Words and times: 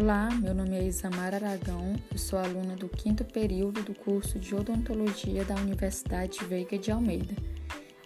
Olá, 0.00 0.30
meu 0.30 0.54
nome 0.54 0.78
é 0.78 0.84
Isamara 0.84 1.36
Aragão, 1.36 1.94
eu 2.10 2.16
sou 2.16 2.38
aluna 2.38 2.74
do 2.74 2.88
quinto 2.88 3.22
período 3.22 3.82
do 3.82 3.94
curso 3.94 4.38
de 4.38 4.54
Odontologia 4.54 5.44
da 5.44 5.54
Universidade 5.56 6.42
Veiga 6.42 6.78
de 6.78 6.90
Almeida. 6.90 7.34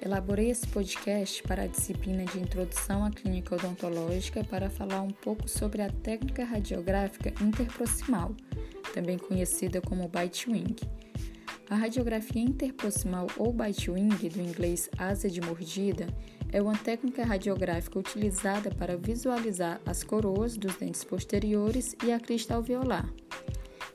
Elaborei 0.04 0.50
esse 0.50 0.66
podcast 0.66 1.40
para 1.44 1.62
a 1.62 1.66
disciplina 1.68 2.24
de 2.24 2.40
Introdução 2.40 3.04
à 3.04 3.12
Clínica 3.12 3.54
Odontológica 3.54 4.42
para 4.42 4.68
falar 4.68 5.02
um 5.02 5.10
pouco 5.12 5.46
sobre 5.46 5.82
a 5.82 5.88
técnica 5.88 6.42
radiográfica 6.42 7.32
interproximal, 7.40 8.34
também 8.92 9.16
conhecida 9.16 9.80
como 9.80 10.08
bite 10.08 10.50
wing. 10.50 10.74
A 11.70 11.76
radiografia 11.76 12.42
interproximal 12.42 13.26
ou 13.38 13.52
bite 13.52 13.90
wing, 13.90 14.28
do 14.28 14.40
inglês 14.40 14.90
asa 14.98 15.30
de 15.30 15.40
mordida, 15.40 16.06
é 16.52 16.60
uma 16.60 16.76
técnica 16.76 17.24
radiográfica 17.24 17.98
utilizada 17.98 18.70
para 18.70 18.96
visualizar 18.96 19.80
as 19.86 20.04
coroas 20.04 20.56
dos 20.56 20.76
dentes 20.76 21.02
posteriores 21.02 21.96
e 22.04 22.12
a 22.12 22.20
crista 22.20 22.54
alveolar. 22.54 23.08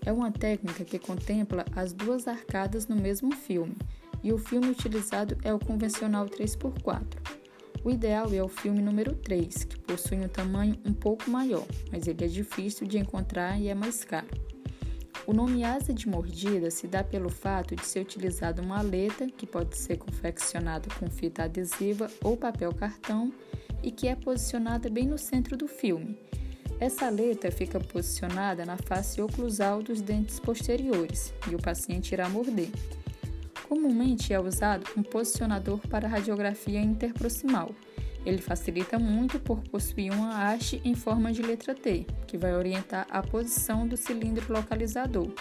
É 0.04 0.12
uma 0.12 0.32
técnica 0.32 0.84
que 0.84 0.98
contempla 0.98 1.64
as 1.76 1.94
duas 1.94 2.28
arcadas 2.28 2.88
no 2.88 2.96
mesmo 2.96 3.36
filme, 3.36 3.78
e 4.24 4.34
o 4.34 4.38
filme 4.38 4.70
utilizado 4.70 5.38
é 5.44 5.54
o 5.54 5.60
convencional 5.60 6.26
3x4. 6.26 7.06
O 7.84 7.92
ideal 7.92 8.34
é 8.34 8.44
o 8.44 8.50
filme 8.50 8.82
número 8.82 9.16
3, 9.16 9.64
que 9.64 9.80
possui 9.80 10.18
um 10.18 10.28
tamanho 10.28 10.76
um 10.84 10.94
pouco 10.94 11.30
maior, 11.30 11.66
mas 11.92 12.08
ele 12.08 12.26
é 12.26 12.28
difícil 12.28 12.88
de 12.88 12.98
encontrar 12.98 13.60
e 13.60 13.70
é 13.70 13.76
mais 13.76 14.04
caro. 14.04 14.59
O 15.30 15.34
nome 15.34 15.64
asa 15.64 15.94
de 15.94 16.10
mordida 16.10 16.72
se 16.72 16.88
dá 16.88 17.04
pelo 17.04 17.30
fato 17.30 17.76
de 17.76 17.86
ser 17.86 18.00
utilizada 18.00 18.64
uma 18.64 18.80
aleta 18.80 19.28
que 19.28 19.46
pode 19.46 19.78
ser 19.78 19.96
confeccionada 19.98 20.90
com 20.98 21.08
fita 21.08 21.44
adesiva 21.44 22.10
ou 22.24 22.36
papel 22.36 22.74
cartão 22.74 23.32
e 23.84 23.92
que 23.92 24.08
é 24.08 24.16
posicionada 24.16 24.90
bem 24.90 25.06
no 25.06 25.20
centro 25.20 25.56
do 25.56 25.68
filme. 25.68 26.18
Essa 26.80 27.06
aleta 27.06 27.52
fica 27.52 27.80
posicionada 27.80 28.66
na 28.66 28.76
face 28.78 29.22
oclusal 29.22 29.84
dos 29.84 30.02
dentes 30.02 30.40
posteriores 30.40 31.32
e 31.48 31.54
o 31.54 31.62
paciente 31.62 32.12
irá 32.12 32.28
morder. 32.28 32.72
Comumente 33.68 34.34
é 34.34 34.40
usado 34.40 34.90
um 34.98 35.04
posicionador 35.04 35.78
para 35.90 36.08
radiografia 36.08 36.82
interproximal 36.82 37.70
ele 38.26 38.42
facilita 38.42 39.00
muito 39.00 39.40
por 39.40 39.62
possuir 39.62 40.12
uma 40.12 40.44
haste 40.44 40.82
em 40.84 40.96
forma 40.96 41.32
de 41.32 41.42
letra 41.42 41.74
T, 41.74 42.06
que 42.28 42.38
vai 42.38 42.54
orientar 42.54 43.08
a 43.10 43.22
posição 43.22 43.88
do 43.88 43.96
cilindro 43.96 44.52
localizador. 44.52 45.32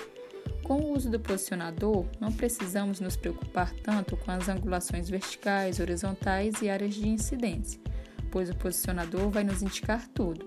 Com 0.63 0.81
o 0.81 0.97
uso 0.97 1.11
do 1.11 1.19
posicionador, 1.19 2.05
não 2.21 2.33
precisamos 2.33 3.01
nos 3.01 3.17
preocupar 3.17 3.73
tanto 3.83 4.17
com 4.17 4.31
as 4.31 4.49
angulações 4.49 5.09
verticais, 5.09 5.81
horizontais 5.81 6.61
e 6.61 6.69
áreas 6.69 6.95
de 6.95 7.09
incidência, 7.09 7.81
pois 8.31 8.51
o 8.51 8.55
posicionador 8.55 9.31
vai 9.31 9.45
nos 9.45 9.63
indicar 9.63 10.07
tudo. 10.09 10.45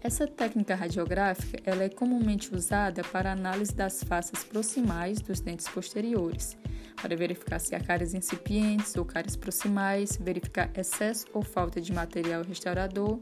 Essa 0.00 0.26
técnica 0.26 0.74
radiográfica 0.74 1.60
ela 1.64 1.82
é 1.82 1.88
comumente 1.88 2.54
usada 2.54 3.02
para 3.02 3.32
análise 3.32 3.74
das 3.74 4.02
faces 4.04 4.44
proximais 4.44 5.20
dos 5.20 5.40
dentes 5.40 5.68
posteriores 5.68 6.56
para 7.00 7.16
verificar 7.16 7.58
se 7.58 7.74
há 7.74 7.80
cáries 7.80 8.12
incipientes 8.12 8.96
ou 8.96 9.04
cáries 9.04 9.36
proximais, 9.36 10.16
verificar 10.20 10.70
excesso 10.76 11.26
ou 11.32 11.42
falta 11.42 11.80
de 11.80 11.92
material 11.92 12.42
restaurador, 12.42 13.18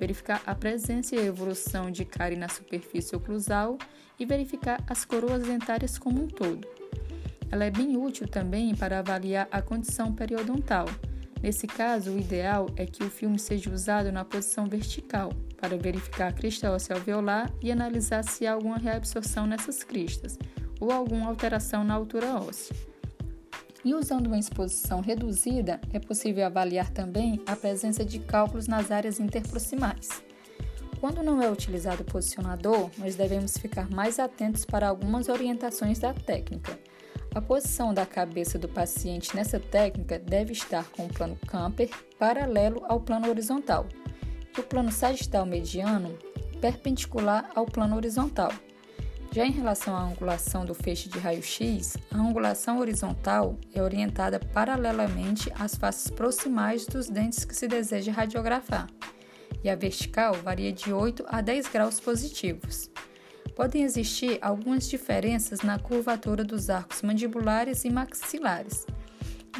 verificar 0.00 0.42
a 0.46 0.54
presença 0.54 1.14
e 1.14 1.18
a 1.18 1.24
evolução 1.24 1.90
de 1.90 2.04
cárie 2.04 2.38
na 2.38 2.48
superfície 2.48 3.14
oclusal 3.14 3.78
e 4.18 4.24
verificar 4.24 4.82
as 4.88 5.04
coroas 5.04 5.42
dentárias 5.42 5.98
como 5.98 6.24
um 6.24 6.26
todo. 6.26 6.66
Ela 7.50 7.64
é 7.64 7.70
bem 7.70 7.96
útil 7.96 8.28
também 8.28 8.74
para 8.74 8.98
avaliar 8.98 9.48
a 9.50 9.62
condição 9.62 10.12
periodontal. 10.12 10.86
Nesse 11.42 11.66
caso, 11.66 12.12
o 12.12 12.18
ideal 12.18 12.66
é 12.76 12.84
que 12.84 13.04
o 13.04 13.10
filme 13.10 13.38
seja 13.38 13.70
usado 13.70 14.10
na 14.10 14.24
posição 14.24 14.66
vertical, 14.66 15.32
para 15.60 15.76
verificar 15.76 16.28
a 16.28 16.32
crista 16.32 16.70
óssea 16.70 16.96
alveolar 16.96 17.52
e 17.62 17.70
analisar 17.70 18.22
se 18.24 18.46
há 18.46 18.52
alguma 18.52 18.78
reabsorção 18.78 19.46
nessas 19.46 19.82
cristas 19.82 20.38
ou 20.80 20.90
alguma 20.90 21.28
alteração 21.28 21.84
na 21.84 21.94
altura 21.94 22.34
óssea. 22.34 22.76
E 23.84 23.94
usando 23.94 24.26
uma 24.26 24.38
exposição 24.38 25.00
reduzida, 25.00 25.80
é 25.92 25.98
possível 25.98 26.44
avaliar 26.44 26.90
também 26.90 27.40
a 27.46 27.54
presença 27.54 28.04
de 28.04 28.18
cálculos 28.18 28.66
nas 28.66 28.90
áreas 28.90 29.20
interproximais. 29.20 30.22
Quando 31.00 31.22
não 31.22 31.40
é 31.40 31.50
utilizado 31.50 32.02
o 32.02 32.04
posicionador, 32.04 32.90
nós 32.98 33.14
devemos 33.14 33.56
ficar 33.56 33.88
mais 33.88 34.18
atentos 34.18 34.64
para 34.64 34.88
algumas 34.88 35.28
orientações 35.28 36.00
da 36.00 36.12
técnica. 36.12 36.78
A 37.34 37.40
posição 37.40 37.92
da 37.92 38.06
cabeça 38.06 38.58
do 38.58 38.68
paciente 38.68 39.36
nessa 39.36 39.60
técnica 39.60 40.18
deve 40.18 40.52
estar 40.52 40.84
com 40.90 41.06
o 41.06 41.12
plano 41.12 41.38
camper 41.46 41.90
paralelo 42.18 42.82
ao 42.88 43.00
plano 43.00 43.28
horizontal, 43.28 43.86
e 44.56 44.60
o 44.60 44.64
plano 44.64 44.90
sagital 44.90 45.44
mediano 45.44 46.18
perpendicular 46.60 47.50
ao 47.54 47.66
plano 47.66 47.96
horizontal. 47.96 48.50
Já 49.30 49.44
em 49.44 49.52
relação 49.52 49.94
à 49.94 50.02
angulação 50.02 50.64
do 50.64 50.74
feixe 50.74 51.08
de 51.08 51.18
raio-x, 51.18 51.98
a 52.10 52.16
angulação 52.16 52.78
horizontal 52.78 53.58
é 53.74 53.82
orientada 53.82 54.40
paralelamente 54.40 55.52
às 55.54 55.74
faces 55.74 56.10
proximais 56.10 56.86
dos 56.86 57.08
dentes 57.10 57.44
que 57.44 57.54
se 57.54 57.68
deseja 57.68 58.10
radiografar, 58.10 58.88
e 59.62 59.68
a 59.68 59.76
vertical 59.76 60.32
varia 60.34 60.72
de 60.72 60.92
8 60.92 61.26
a 61.28 61.42
10 61.42 61.68
graus 61.68 62.00
positivos. 62.00 62.90
Podem 63.58 63.82
existir 63.82 64.38
algumas 64.40 64.88
diferenças 64.88 65.62
na 65.62 65.80
curvatura 65.80 66.44
dos 66.44 66.70
arcos 66.70 67.02
mandibulares 67.02 67.84
e 67.84 67.90
maxilares. 67.90 68.86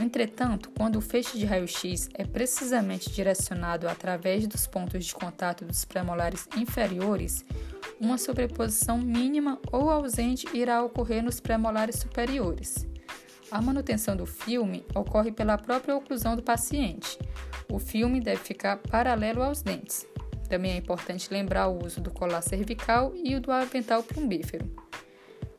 Entretanto, 0.00 0.70
quando 0.70 0.94
o 0.94 1.00
feixe 1.00 1.36
de 1.36 1.44
raio-x 1.44 2.08
é 2.14 2.24
precisamente 2.24 3.10
direcionado 3.10 3.88
através 3.88 4.46
dos 4.46 4.68
pontos 4.68 5.04
de 5.04 5.12
contato 5.12 5.64
dos 5.64 5.84
premolares 5.84 6.46
inferiores, 6.56 7.44
uma 7.98 8.18
sobreposição 8.18 8.98
mínima 8.98 9.58
ou 9.72 9.90
ausente 9.90 10.46
irá 10.54 10.80
ocorrer 10.80 11.20
nos 11.20 11.40
premolares 11.40 11.96
superiores. 11.96 12.86
A 13.50 13.60
manutenção 13.60 14.16
do 14.16 14.26
filme 14.26 14.86
ocorre 14.94 15.32
pela 15.32 15.58
própria 15.58 15.96
oclusão 15.96 16.36
do 16.36 16.42
paciente. 16.44 17.18
O 17.68 17.80
filme 17.80 18.20
deve 18.20 18.44
ficar 18.44 18.76
paralelo 18.76 19.42
aos 19.42 19.60
dentes. 19.60 20.06
Também 20.48 20.72
é 20.72 20.76
importante 20.76 21.32
lembrar 21.32 21.68
o 21.68 21.84
uso 21.84 22.00
do 22.00 22.10
colar 22.10 22.40
cervical 22.40 23.12
e 23.14 23.34
o 23.34 23.40
do 23.40 23.52
avental 23.52 24.02
plumbífero. 24.02 24.70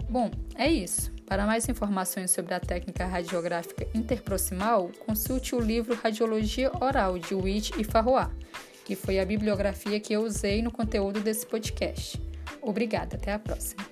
Bom, 0.09 0.31
é 0.55 0.67
isso. 0.67 1.11
Para 1.27 1.45
mais 1.45 1.69
informações 1.69 2.31
sobre 2.31 2.55
a 2.55 2.59
técnica 2.59 3.05
radiográfica 3.05 3.87
interproximal, 3.93 4.89
consulte 5.05 5.53
o 5.53 5.59
livro 5.59 5.95
Radiologia 5.95 6.71
Oral 6.81 7.19
de 7.19 7.35
Witt 7.35 7.79
e 7.79 7.83
Farroá, 7.83 8.31
que 8.83 8.95
foi 8.95 9.19
a 9.19 9.25
bibliografia 9.25 9.99
que 9.99 10.11
eu 10.11 10.23
usei 10.23 10.63
no 10.63 10.71
conteúdo 10.71 11.19
desse 11.19 11.45
podcast. 11.45 12.19
Obrigada, 12.59 13.15
até 13.15 13.31
a 13.31 13.37
próxima. 13.37 13.88